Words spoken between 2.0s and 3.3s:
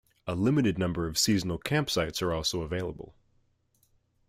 are also available.